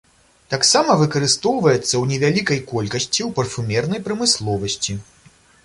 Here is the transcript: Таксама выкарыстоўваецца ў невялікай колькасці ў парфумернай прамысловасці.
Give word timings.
Таксама 0.53 0.95
выкарыстоўваецца 1.01 1.83
ў 1.83 2.01
невялікай 2.13 2.59
колькасці 2.73 3.21
ў 3.27 3.31
парфумернай 3.39 4.05
прамысловасці. 4.11 5.01